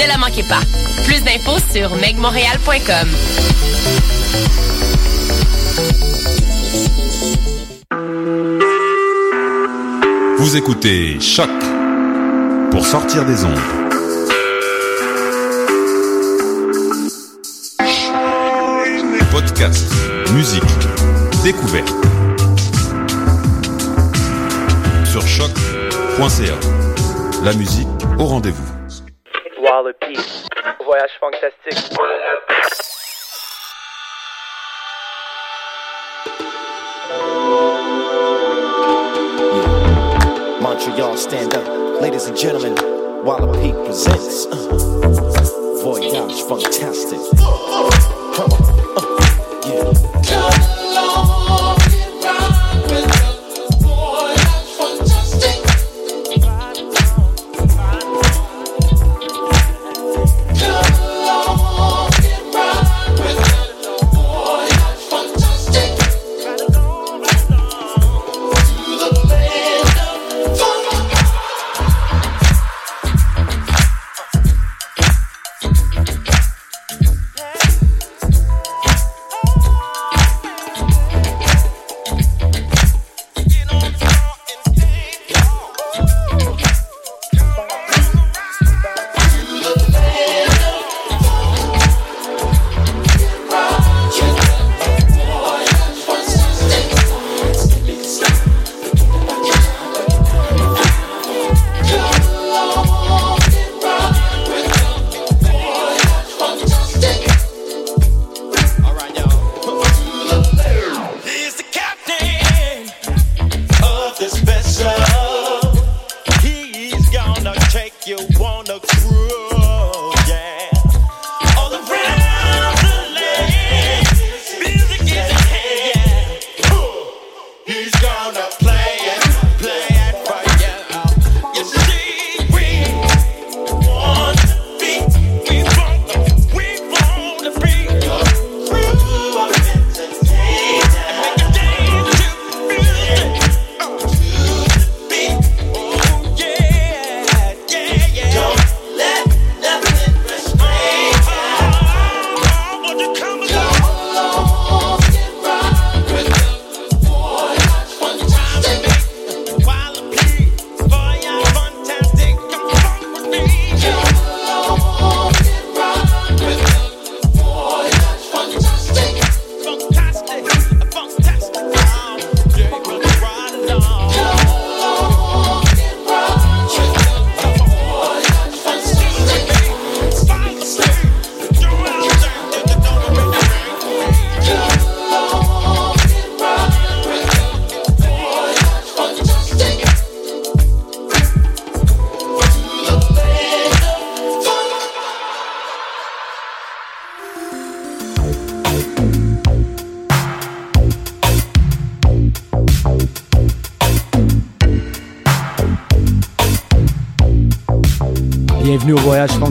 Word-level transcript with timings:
Ne 0.00 0.06
la 0.06 0.16
manquez 0.16 0.44
pas. 0.44 0.60
Plus 1.04 1.20
d'infos 1.22 1.58
sur 1.70 1.94
megmontréal.com. 1.96 3.08
Vous 10.38 10.56
écoutez 10.56 11.20
Choc 11.20 11.50
pour 12.70 12.86
sortir 12.86 13.26
des 13.26 13.44
ondes. 13.44 13.60
Podcast, 19.30 19.86
musique, 20.32 20.62
découverte. 21.44 21.92
Sur 25.04 25.26
choc.ca. 25.26 26.54
La 27.44 27.52
musique 27.52 27.86
au 28.18 28.24
rendez-vous. 28.24 28.79
Wallopy. 29.90 30.20
Voyage 30.84 31.10
fantastique. 31.20 31.98
Montreal, 40.60 41.16
stand 41.16 41.54
up. 41.54 42.00
Ladies 42.00 42.26
and 42.26 42.36
gentlemen, 42.36 42.74
Wallopy 43.24 43.72
presents 43.84 44.46
uh, 44.46 45.80
Voyage 45.82 46.42
Fantastic. 46.42 47.18
Come 47.38 48.52
on. 48.52 48.62
Uh, 48.96 50.22
yeah. 50.24 50.69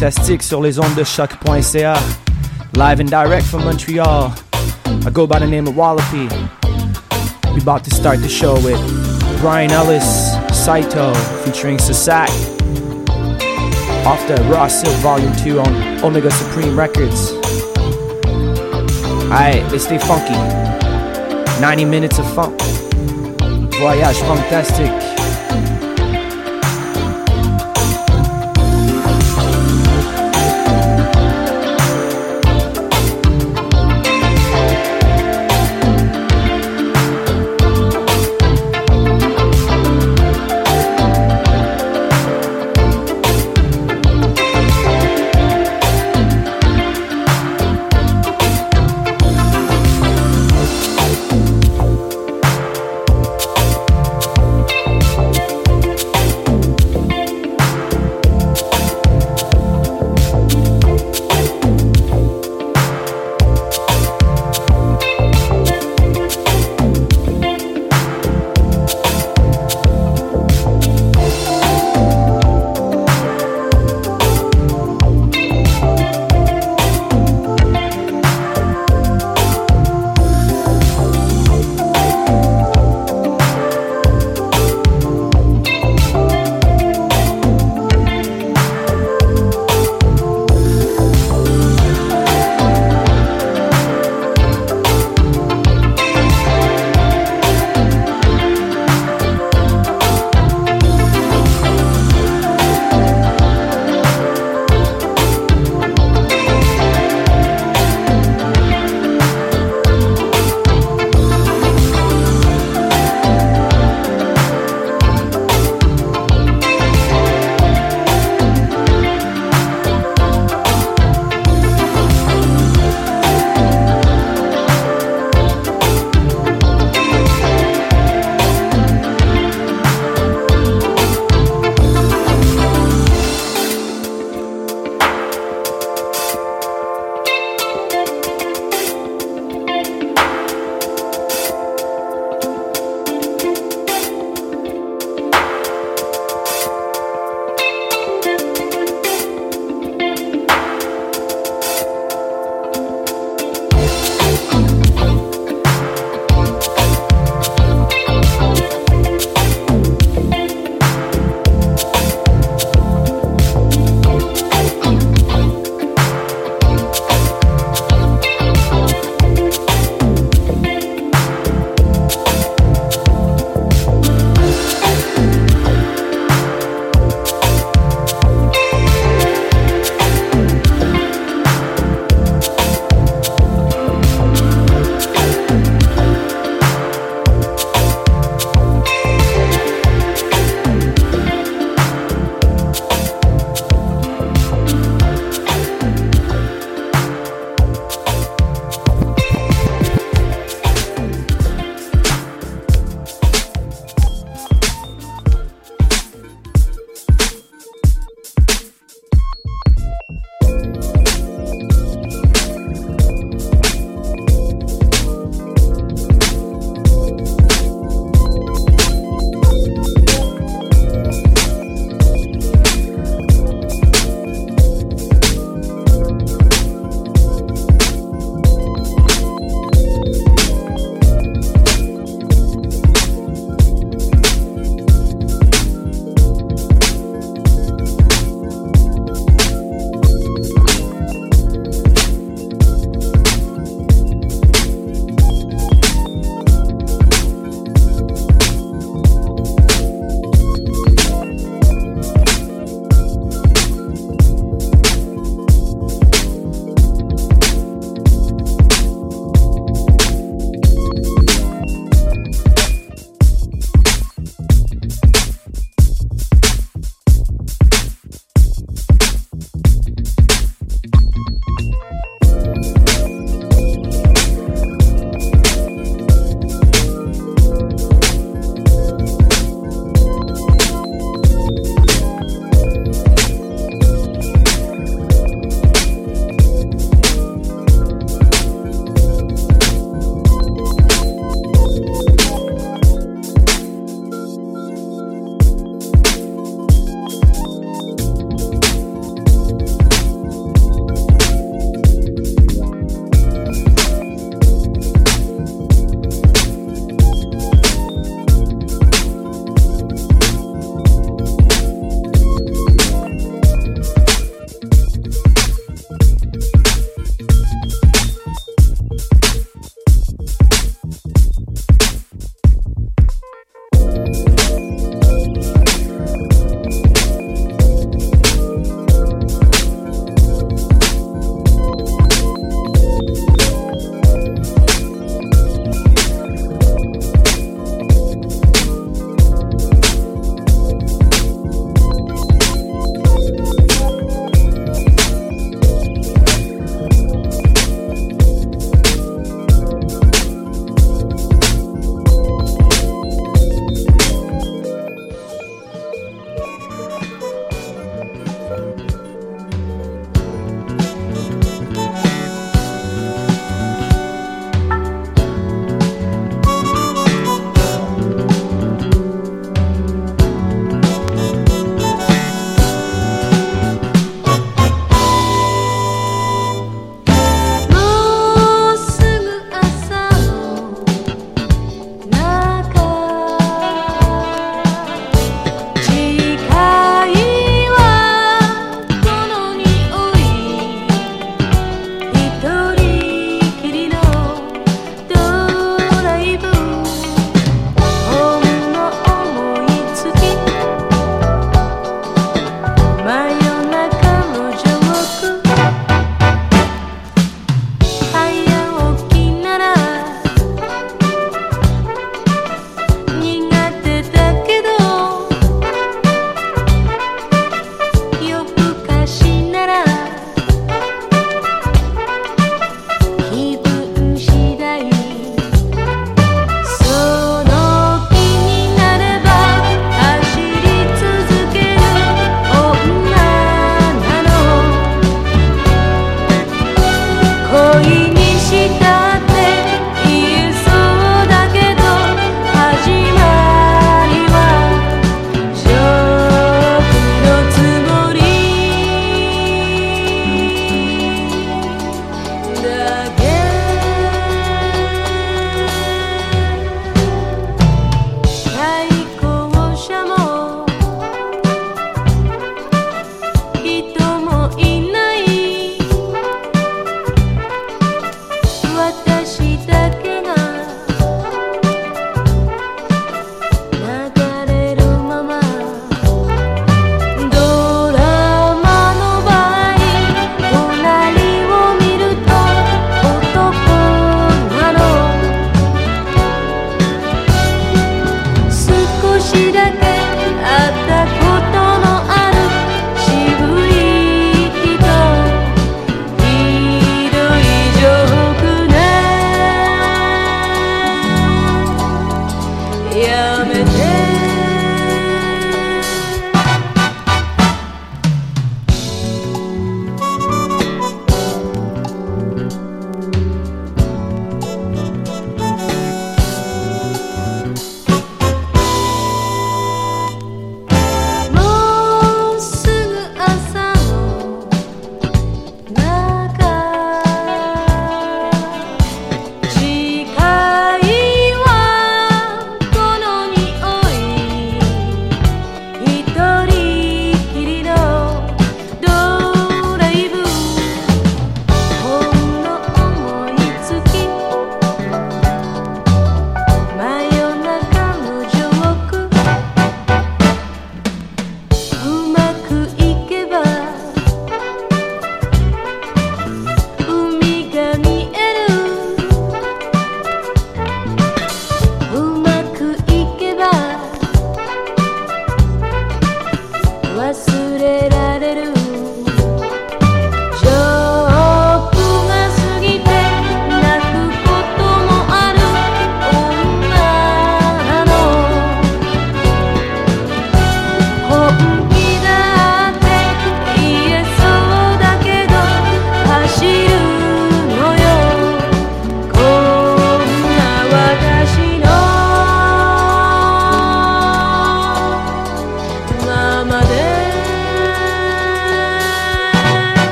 Fantastique 0.00 0.42
sur 0.42 0.62
les 0.62 0.78
ondes 0.78 0.94
de 0.94 1.04
choc.ca. 1.04 1.94
Live 2.74 3.00
and 3.00 3.10
direct 3.10 3.44
from 3.44 3.64
Montreal. 3.64 4.32
I 5.04 5.10
go 5.12 5.26
by 5.26 5.38
the 5.38 5.46
name 5.46 5.66
of 5.66 5.76
Wallopy. 5.76 6.26
We 7.52 7.60
about 7.60 7.84
to 7.84 7.90
start 7.90 8.22
the 8.22 8.28
show 8.30 8.54
with 8.64 8.80
Brian 9.42 9.70
Ellis, 9.70 10.32
Saito, 10.54 11.12
featuring 11.44 11.76
Sasak. 11.76 12.30
Off 14.06 14.26
the 14.26 14.42
Raw 14.50 14.68
Silk 14.68 14.96
Volume 15.02 15.36
2 15.36 15.60
on 15.60 16.02
Omega 16.02 16.30
Supreme 16.30 16.78
Records. 16.78 17.32
Alright, 19.28 19.62
let's 19.70 19.84
stay 19.84 19.98
funky. 19.98 20.32
90 21.60 21.84
minutes 21.84 22.18
of 22.18 22.24
funk. 22.34 22.58
Voyage 23.74 24.16
fantastique. 24.20 25.09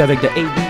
7 0.00 0.16
the 0.22 0.30
8 0.32 0.69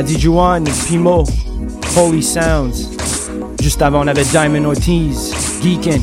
Et 0.00 0.86
Pimo, 0.88 1.24
Holy 1.94 2.22
Sounds. 2.22 2.88
Juste 3.60 3.82
avant, 3.82 4.02
on 4.02 4.06
avait 4.06 4.24
Diamond 4.24 4.64
Ortiz, 4.64 5.34
Geekin. 5.62 6.00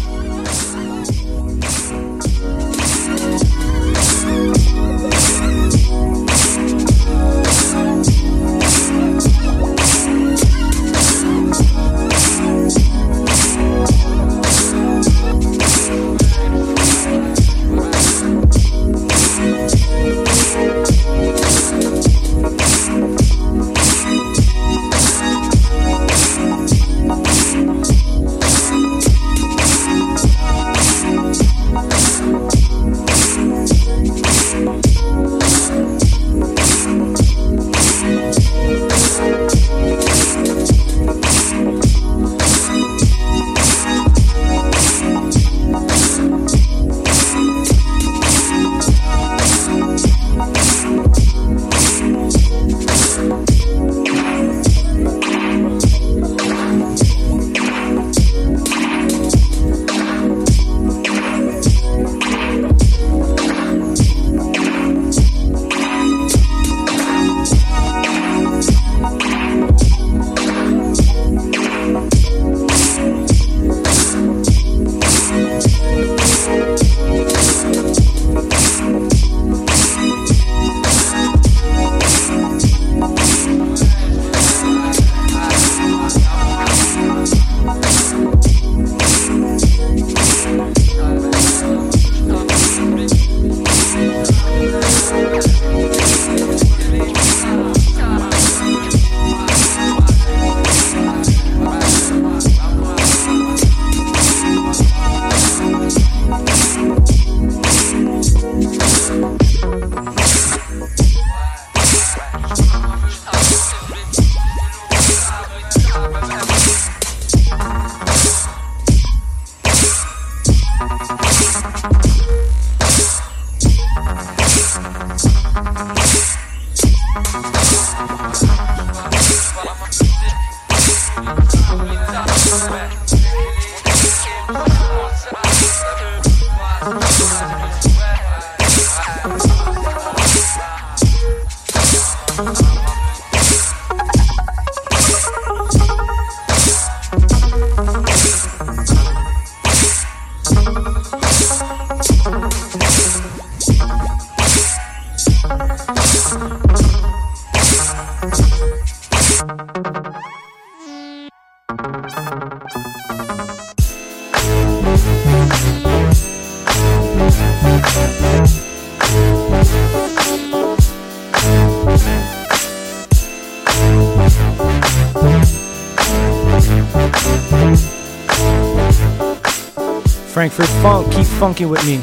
Frankfurt 180.38 180.68
Funk, 180.84 181.12
keep 181.12 181.26
funking 181.26 181.68
with 181.68 181.84
me. 181.84 181.98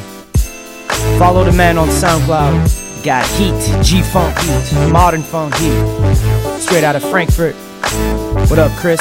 Follow 1.17 1.45
the 1.45 1.53
man 1.53 1.77
on 1.77 1.87
SoundCloud. 1.87 3.01
Got 3.01 3.25
heat, 3.27 3.55
G 3.81 4.01
Funk 4.01 4.37
heat, 4.39 4.89
modern 4.91 5.21
funk 5.21 5.55
heat. 5.55 6.59
Straight 6.59 6.83
out 6.83 6.97
of 6.97 7.03
Frankfurt. 7.09 7.55
What 8.49 8.59
up, 8.59 8.73
Chris? 8.73 8.99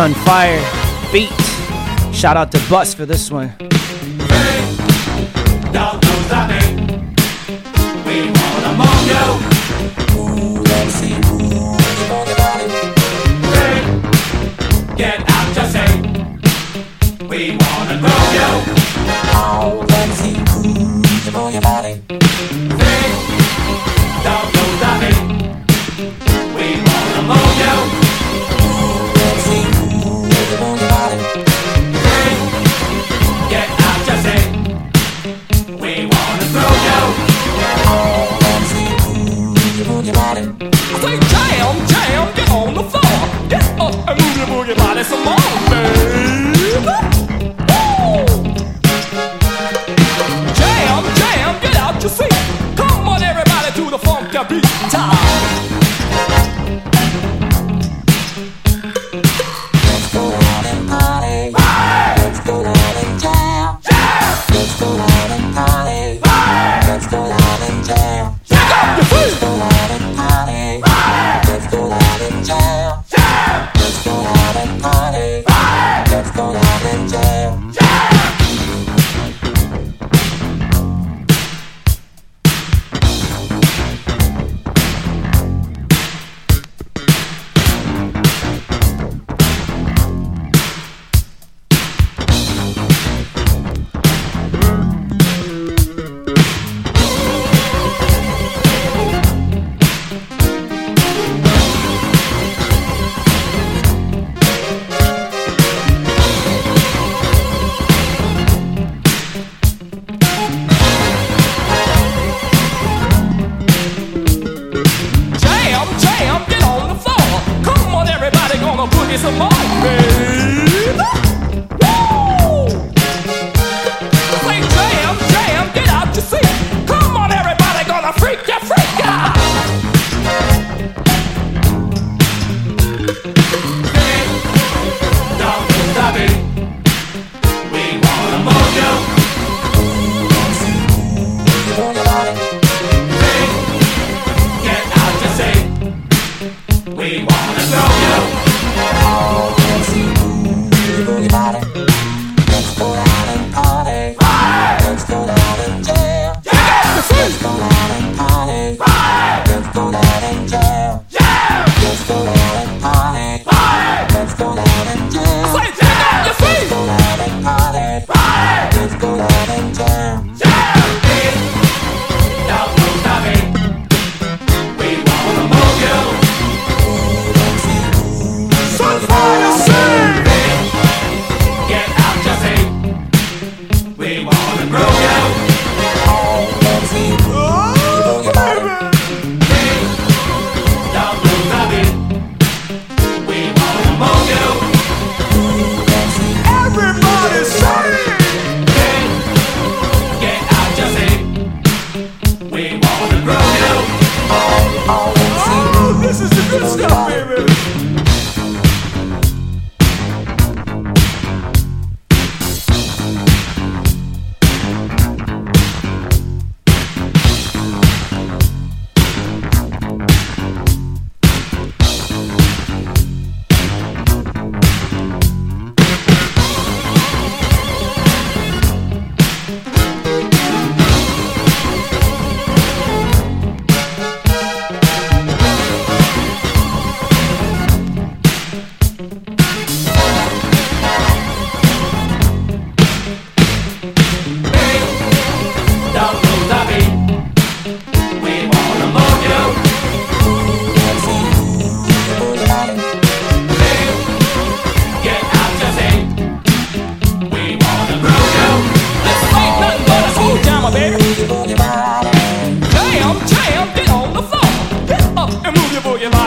Sunfire 0.00 1.12
beat. 1.12 1.28
Shout 2.14 2.34
out 2.34 2.50
to 2.52 2.70
Bus 2.70 2.94
for 2.94 3.04
this 3.04 3.30
one. 3.30 3.69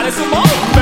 Alice 0.04 0.16
Simone. 0.16 0.44
Um 0.44 0.73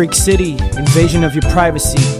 Freak 0.00 0.14
City, 0.14 0.52
invasion 0.78 1.24
of 1.24 1.34
your 1.34 1.42
privacy. 1.52 2.19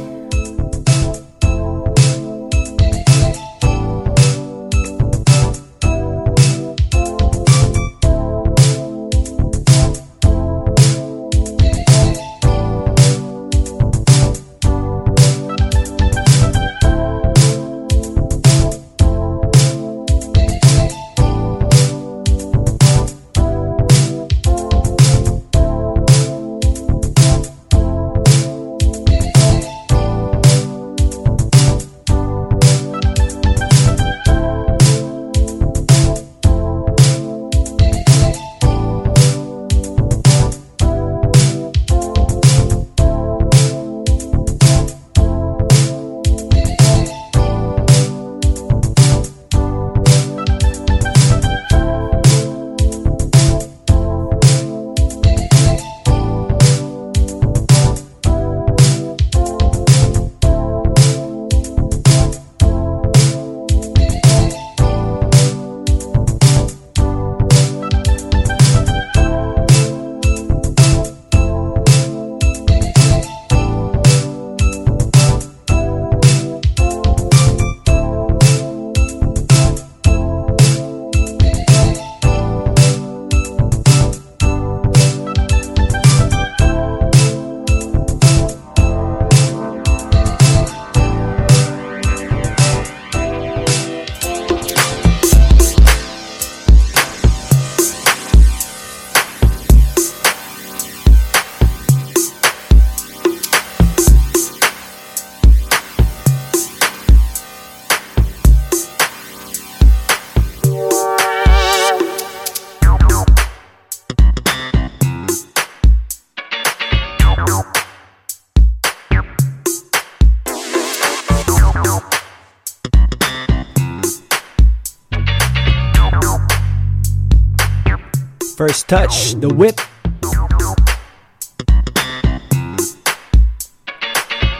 Touch, 128.91 129.39
The 129.39 129.47
Whip. 129.47 129.81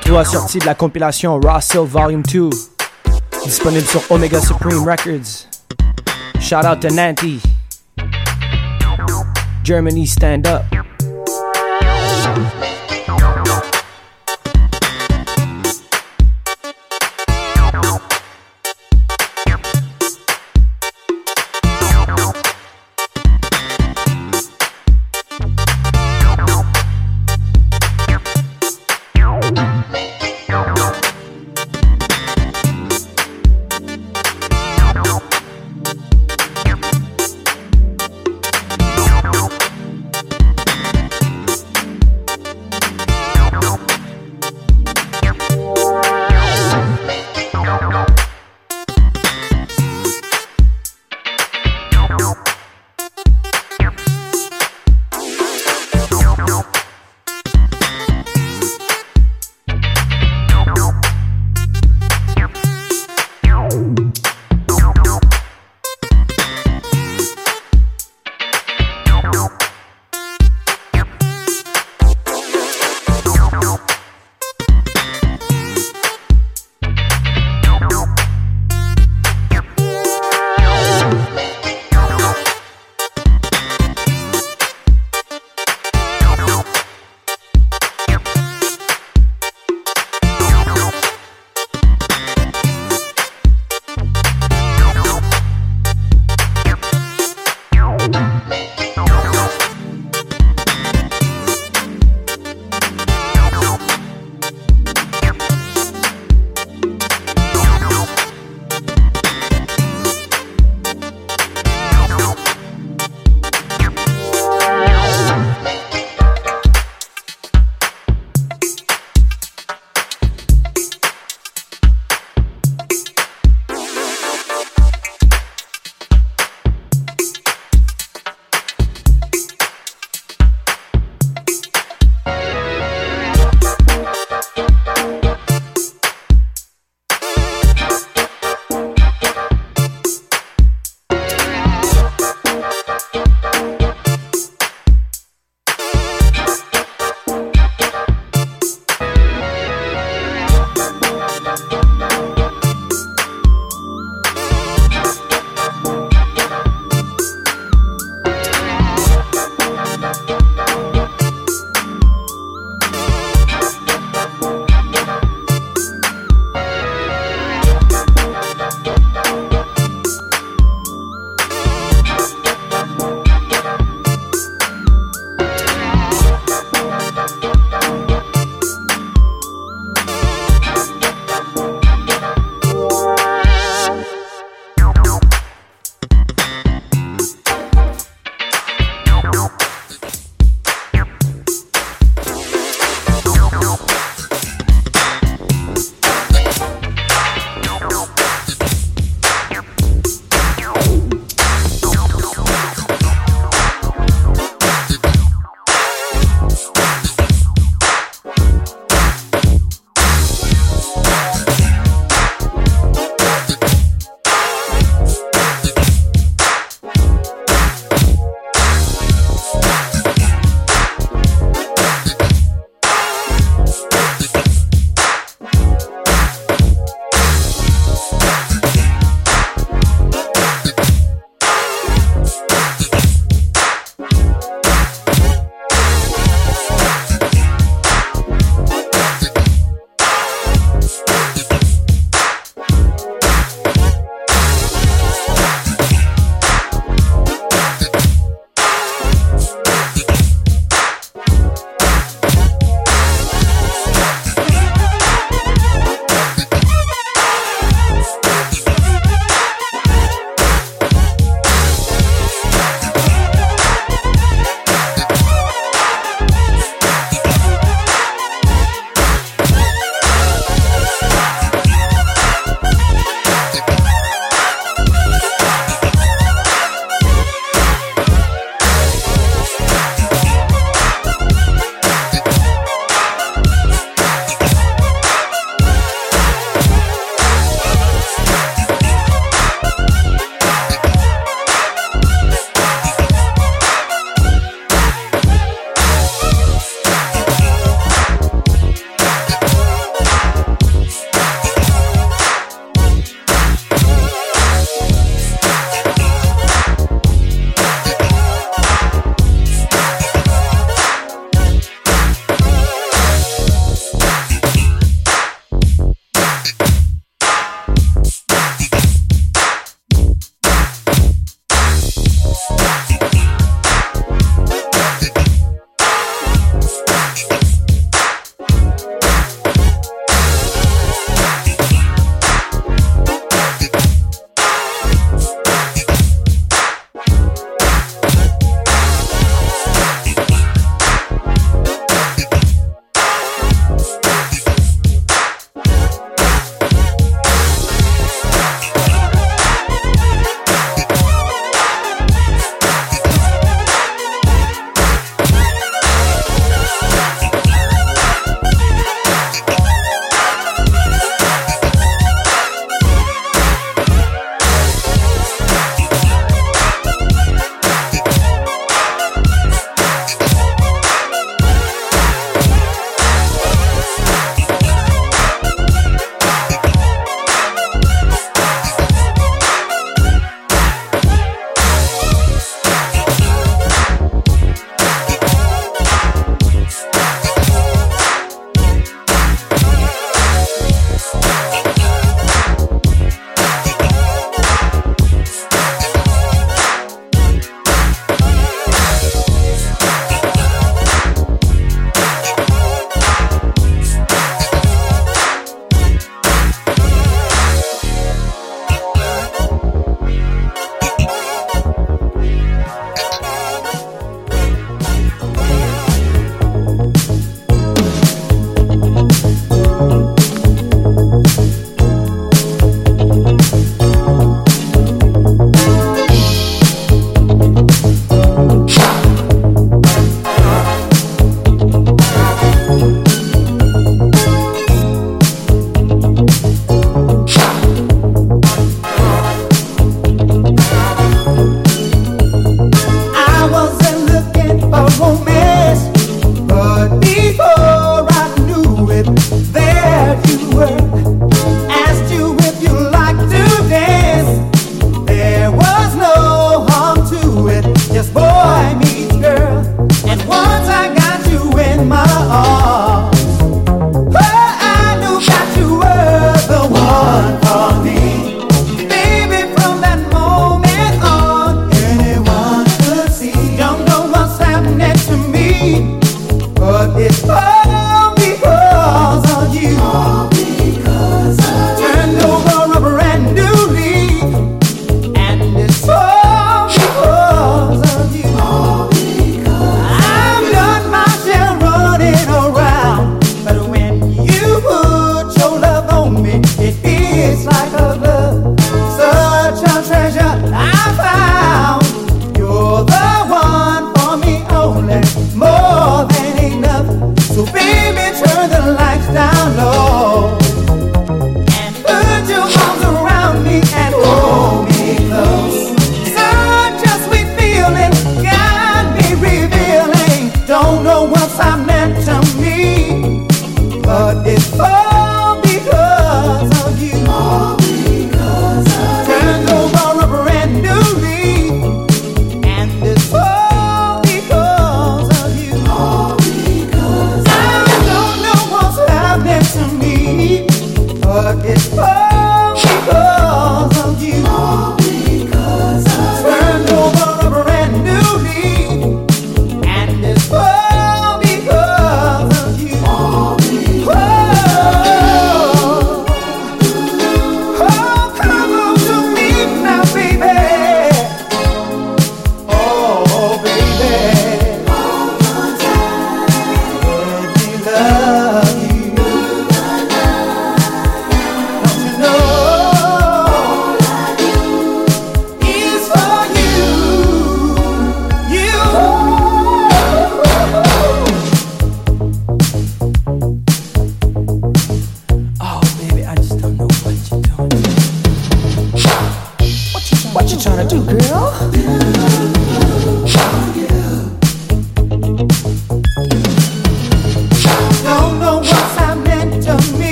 Trois 0.00 0.24
sorties 0.24 0.58
de 0.58 0.66
la 0.66 0.74
compilation 0.74 1.38
Russell 1.38 1.84
Volume 1.86 2.24
2. 2.24 2.50
Disponible 3.44 3.86
sur 3.86 4.02
Omega 4.10 4.40
Supreme 4.40 4.82
Records. 4.82 5.46
Shout 6.40 6.64
out 6.64 6.80
to 6.80 6.88
Nanti. 6.88 7.40
Germany 9.62 10.06
Stand 10.06 10.48
Up. 10.48 10.85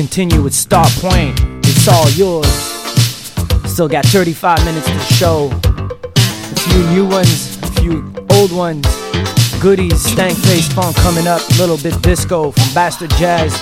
continue 0.00 0.40
with 0.40 0.54
Star 0.54 0.86
Point. 0.92 1.38
It's 1.66 1.86
all 1.86 2.08
yours. 2.12 2.48
Still 3.70 3.86
got 3.86 4.06
35 4.06 4.64
minutes 4.64 4.86
to 4.86 4.98
show. 5.12 5.50
A 5.52 6.60
few 6.60 6.86
new 6.86 7.06
ones, 7.06 7.58
a 7.62 7.66
few 7.72 8.10
old 8.30 8.50
ones. 8.50 8.86
Goodies, 9.60 10.02
stank 10.02 10.38
face 10.38 10.72
funk 10.72 10.96
coming 10.96 11.26
up. 11.26 11.46
Little 11.58 11.76
bit 11.76 12.00
disco 12.00 12.50
from 12.50 12.72
Bastard 12.72 13.10
Jazz. 13.18 13.52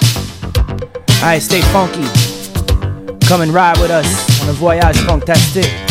Alright, 1.17 1.43
stay 1.43 1.61
funky. 1.73 2.07
Come 3.27 3.41
and 3.41 3.53
ride 3.53 3.79
with 3.79 3.91
us 3.91 4.41
on 4.41 4.49
a 4.49 4.53
voyage 4.53 4.97
fantastique. 4.99 5.88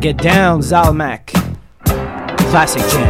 Get 0.00 0.16
Down, 0.16 0.60
Zalmac. 0.60 1.26
Classic 2.50 2.80
jam. 2.90 3.09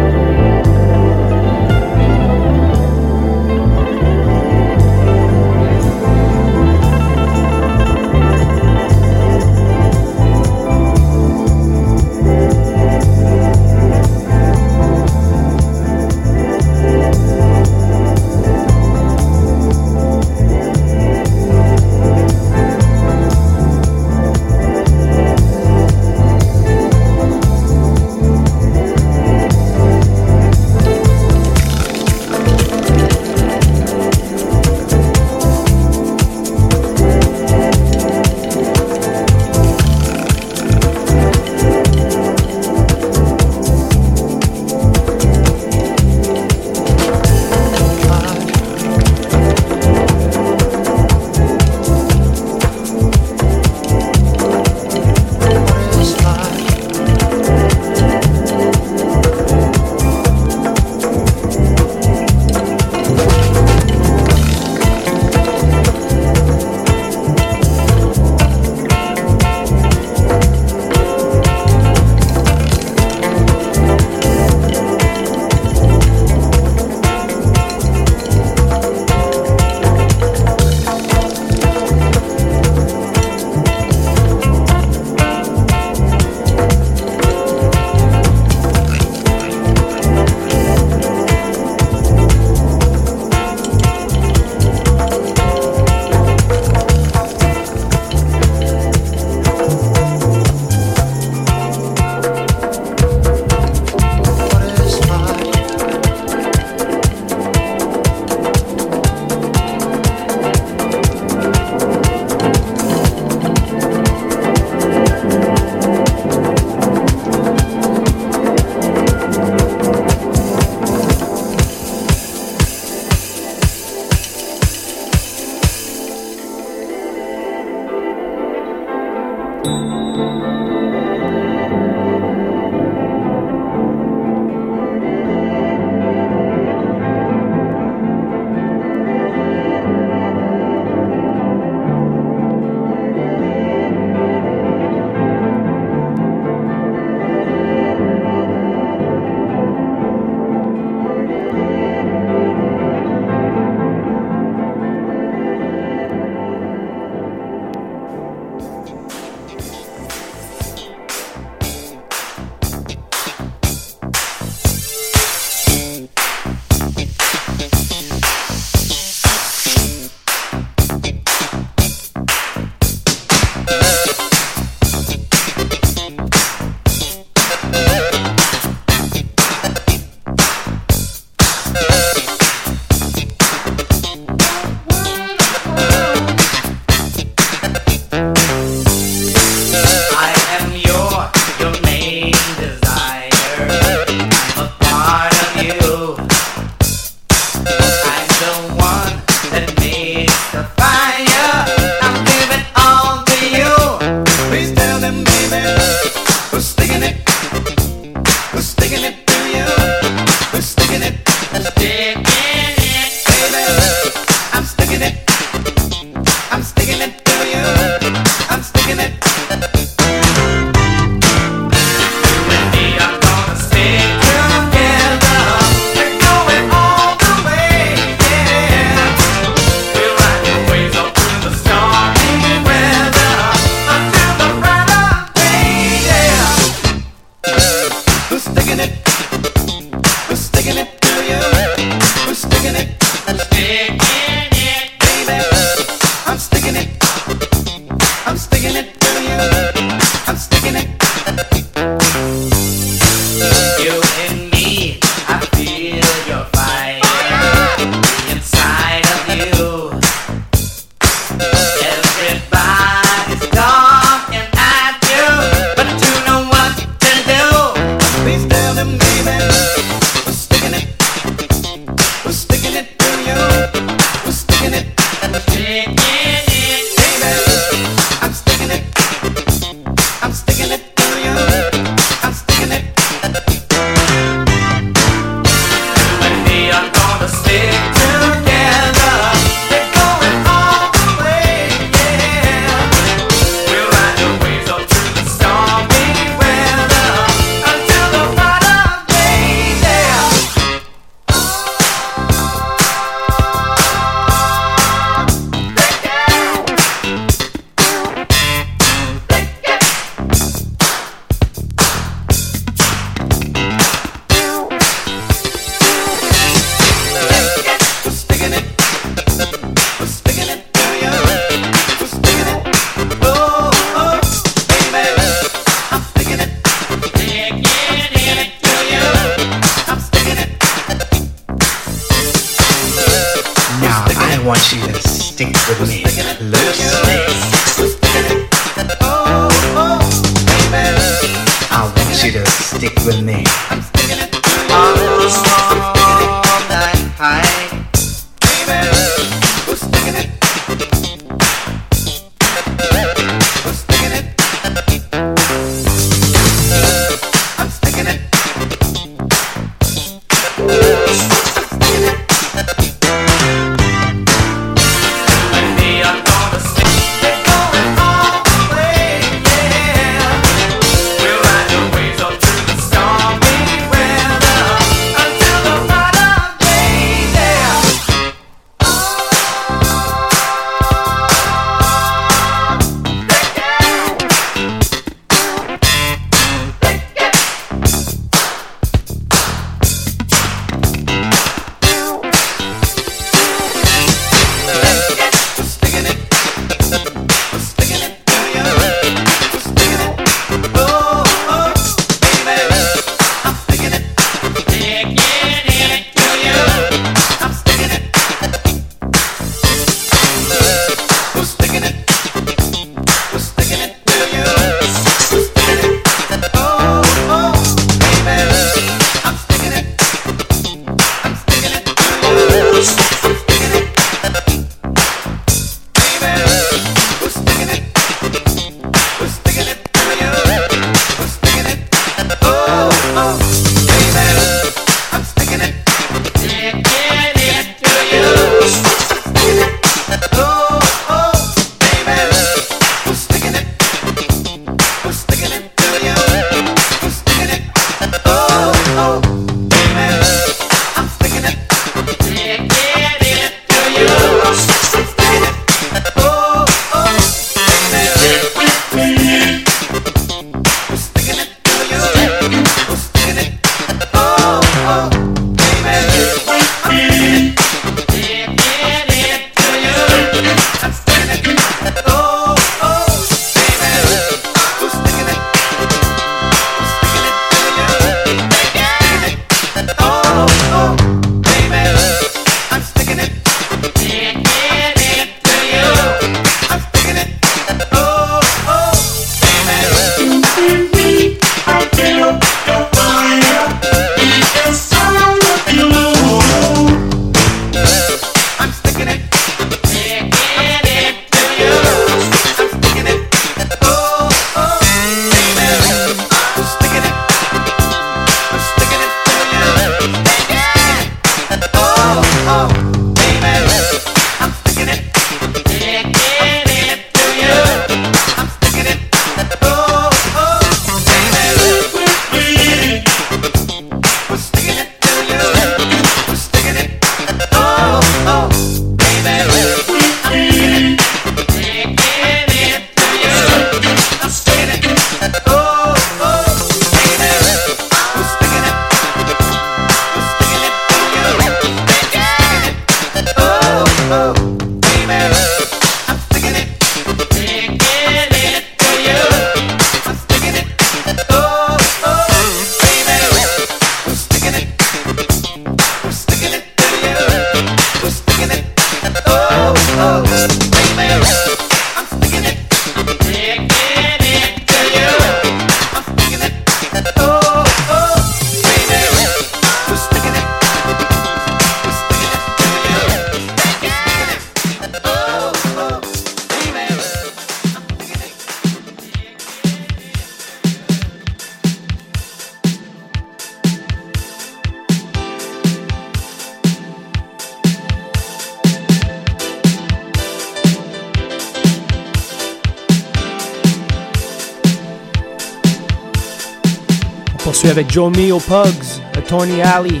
Avec 597.74 597.90
Joe 597.90 598.08
Mio 598.10 598.38
Pugs, 598.38 599.00
Attorney 599.16 599.60
Alley, 599.60 600.00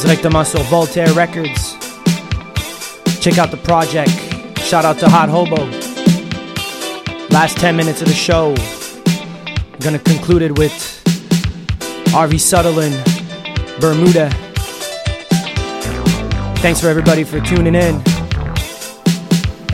directement 0.00 0.44
sur 0.44 0.62
Voltaire 0.62 1.14
Records. 1.14 1.76
Check 3.20 3.36
out 3.38 3.50
the 3.50 3.58
project. 3.58 4.10
Shout 4.60 4.86
out 4.86 4.98
to 4.98 5.06
Hot 5.10 5.28
Hobo. 5.28 5.68
Last 7.30 7.58
10 7.58 7.76
minutes 7.76 8.00
of 8.00 8.08
the 8.08 8.14
show. 8.14 8.54
I'm 9.06 9.78
gonna 9.80 9.98
conclude 9.98 10.40
it 10.40 10.58
with 10.58 10.72
RV 12.14 12.40
Sutherland, 12.40 12.96
Bermuda. 13.78 14.30
Thanks 16.62 16.80
for 16.80 16.88
everybody 16.88 17.24
for 17.24 17.40
tuning 17.40 17.74
in. 17.74 18.00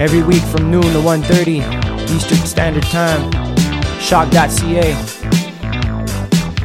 Every 0.00 0.24
week 0.24 0.42
from 0.50 0.72
noon 0.72 0.82
to 0.82 0.98
1.30 0.98 2.10
Eastern 2.10 2.38
Standard 2.38 2.82
Time. 2.84 3.30
Shock.ca. 4.00 5.11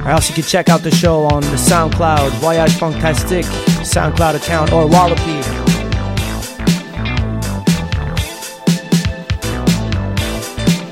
Or 0.08 0.12
else 0.12 0.30
you 0.30 0.36
can 0.36 0.46
check 0.46 0.70
out 0.70 0.84
the 0.84 0.92
show 0.92 1.26
on 1.26 1.42
the 1.42 1.58
SoundCloud, 1.58 2.30
Voyage 2.40 2.72
Fantastique 2.76 3.44
SoundCloud 3.84 4.36
account, 4.36 4.72
or 4.72 4.88
Wallopy. 4.88 5.44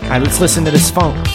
Alright, 0.03 0.21
let's 0.21 0.41
listen 0.41 0.65
to 0.65 0.71
this 0.71 0.91
funk. 0.91 1.34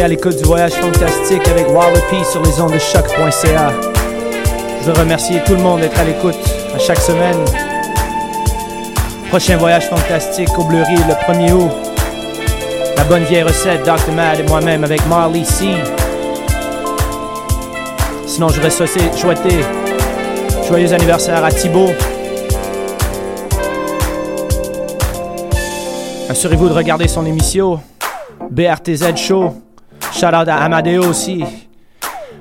À 0.00 0.08
l'écoute 0.08 0.36
du 0.36 0.44
voyage 0.44 0.72
fantastique 0.72 1.46
avec 1.48 1.68
Wallopy 1.68 2.24
sur 2.28 2.42
les 2.42 2.60
ondes 2.60 2.72
de 2.72 2.78
choc.ca. 2.78 3.72
Je 4.80 4.86
veux 4.86 4.98
remercier 4.98 5.40
tout 5.44 5.54
le 5.54 5.62
monde 5.62 5.80
d'être 5.80 5.96
à 6.00 6.02
l'écoute 6.02 6.34
à 6.74 6.78
chaque 6.78 6.98
semaine. 6.98 7.36
Prochain 9.28 9.58
voyage 9.58 9.88
fantastique 9.88 10.48
au 10.58 10.64
Bleury 10.64 10.96
le 10.96 11.14
1er 11.32 11.52
août. 11.52 11.70
La 12.96 13.04
bonne 13.04 13.22
vieille 13.24 13.44
recette, 13.44 13.84
Dr. 13.84 14.12
Mad 14.12 14.40
et 14.40 14.42
moi-même 14.44 14.82
avec 14.82 15.06
Marley 15.06 15.44
C. 15.44 15.66
Sinon, 18.26 18.48
je 18.48 18.54
voudrais 18.54 18.70
souhaiter 18.70 19.60
joyeux 20.66 20.92
anniversaire 20.92 21.44
à 21.44 21.52
Thibaut. 21.52 21.90
Assurez-vous 26.28 26.70
de 26.70 26.74
regarder 26.74 27.06
son 27.06 27.24
émission. 27.24 27.78
BRTZ 28.50 29.16
Show. 29.16 29.52
Shout 30.12 30.34
out 30.34 30.48
à 30.48 30.56
Amadeo 30.56 31.04
aussi. 31.08 31.44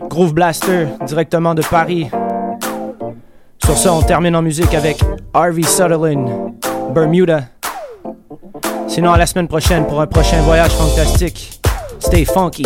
Groove 0.10 0.34
Blaster, 0.34 0.88
directement 1.06 1.54
de 1.56 1.62
Paris. 1.62 2.10
Sur 3.64 3.78
ce, 3.78 3.90
on 3.90 4.02
termine 4.02 4.36
en 4.36 4.42
musique 4.42 4.74
avec 4.74 5.00
Harvey 5.34 5.64
Sutherland, 5.64 6.54
Bermuda. 6.94 7.44
Sinon, 8.88 9.14
à 9.14 9.18
la 9.18 9.26
semaine 9.26 9.48
prochaine 9.48 9.88
pour 9.88 10.02
un 10.02 10.08
prochain 10.08 10.42
voyage 10.42 10.72
fantastique. 10.72 11.60
Stay 12.00 12.26
funky. 12.26 12.66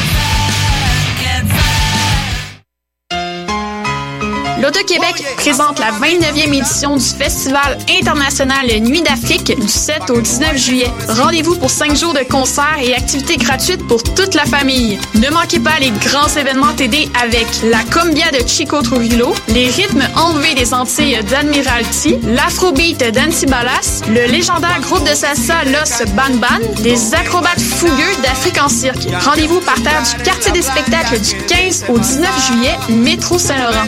L'Auto-Québec 4.73 5.25
présente 5.35 5.79
la 5.79 5.91
29e 5.91 6.53
édition 6.53 6.95
du 6.95 7.03
Festival 7.03 7.77
international 7.99 8.67
Nuit 8.79 9.01
d'Afrique 9.01 9.59
du 9.59 9.67
7 9.67 10.09
au 10.11 10.21
19 10.21 10.55
juillet. 10.55 10.89
Rendez-vous 11.09 11.57
pour 11.57 11.69
5 11.69 11.93
jours 11.97 12.13
de 12.13 12.23
concerts 12.23 12.79
et 12.81 12.95
activités 12.95 13.35
gratuites 13.35 13.85
pour 13.87 14.01
toute 14.01 14.33
la 14.33 14.45
famille. 14.45 14.97
Ne 15.15 15.29
manquez 15.29 15.59
pas 15.59 15.77
les 15.81 15.91
grands 15.91 16.29
événements 16.37 16.73
TD 16.73 17.09
avec 17.21 17.47
la 17.63 17.79
Combia 17.91 18.31
de 18.31 18.47
Chico 18.47 18.81
Trujillo, 18.81 19.33
les 19.49 19.67
rythmes 19.67 20.07
enlevés 20.15 20.55
des 20.55 20.73
Antilles 20.73 21.19
d'Admiralty, 21.29 22.19
l'Afrobeat 22.23 23.11
d'Antibalas, 23.13 24.03
le 24.07 24.25
légendaire 24.31 24.79
groupe 24.83 25.03
de 25.03 25.13
salsa 25.13 25.65
Los 25.65 26.05
Ban 26.13 26.35
Ban, 26.35 26.65
les 26.81 27.13
acrobates 27.13 27.59
fougueux 27.59 28.15
d'Afrique 28.23 28.61
en 28.61 28.69
cirque. 28.69 29.05
Rendez-vous 29.25 29.59
par 29.59 29.81
terre 29.81 30.01
du 30.03 30.23
quartier 30.23 30.53
des 30.53 30.61
spectacles 30.61 31.19
du 31.19 31.35
15 31.47 31.85
au 31.89 31.99
19 31.99 32.47
juillet, 32.47 32.77
métro 32.89 33.37
Saint-Laurent 33.37 33.87